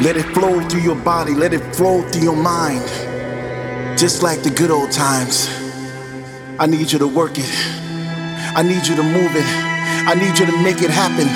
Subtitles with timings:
[0.00, 2.88] Let it flow through your body, let it flow through your mind.
[3.98, 5.46] Just like the good old times.
[6.58, 7.50] I need you to work it.
[8.56, 9.44] I need you to move it.
[9.44, 11.28] I need you to make it happen.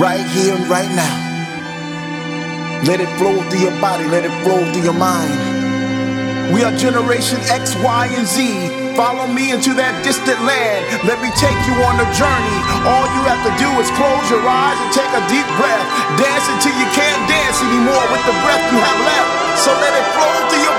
[0.00, 1.24] Right here and right now.
[2.88, 6.52] Let it flow through your body, let it flow through your mind.
[6.52, 8.83] We are Generation X, Y, and Z.
[8.94, 10.86] Follow me into that distant land.
[11.02, 12.58] Let me take you on a journey.
[12.86, 15.82] All you have to do is close your eyes and take a deep breath.
[16.14, 19.30] Dance until you can't dance anymore with the breath you have left.
[19.66, 20.78] So let it flow through your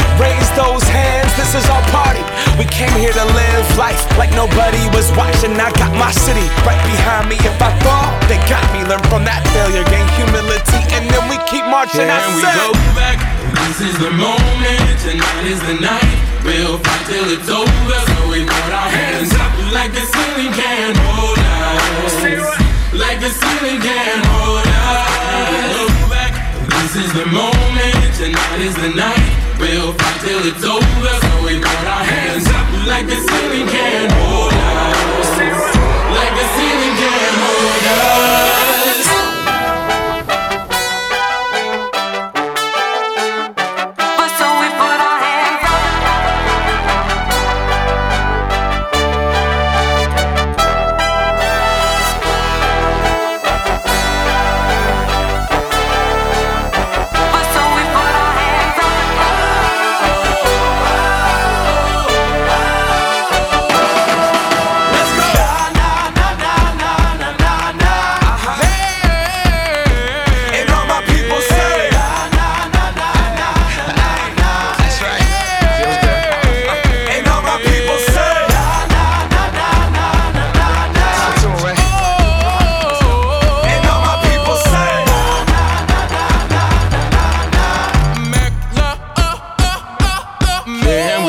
[0.21, 2.21] Raise those hands, this is our party.
[2.61, 5.57] We came here to live life like nobody was watching.
[5.57, 7.41] I got my city right behind me.
[7.41, 8.85] If I fall, they got me.
[8.85, 12.05] Learn from that failure, gain humility, and then we keep marching.
[12.05, 13.17] I Can we go back?
[13.65, 14.93] This is the moment.
[15.01, 16.17] Tonight is the night.
[16.45, 17.99] We'll fight till it's over.
[18.05, 22.13] So we put our hands up like the ceiling can't hold us.
[22.93, 25.65] Like the ceiling can't hold us.
[25.73, 26.37] Go back.
[26.69, 27.97] This is the moment.
[28.21, 29.40] Tonight is the night.
[30.21, 31.13] Till it's over.
[31.25, 34.30] So we put our hands up like the ceiling can't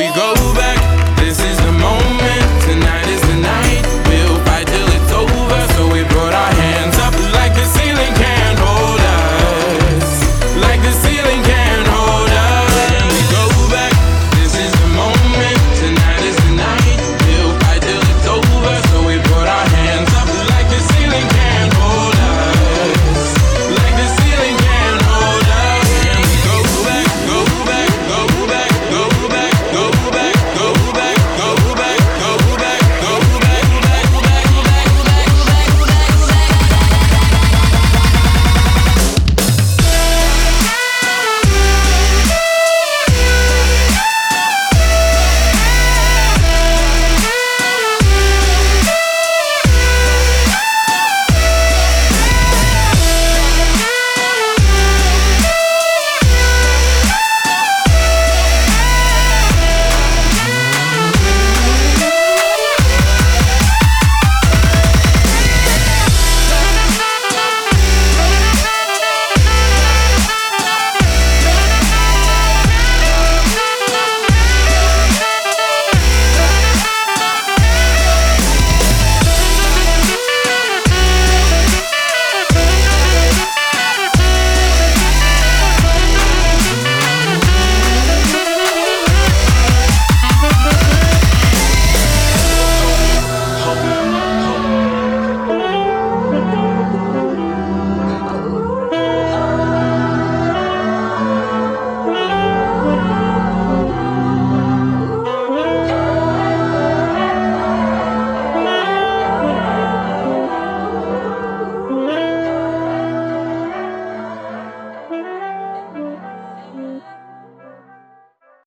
[0.03, 0.32] we go.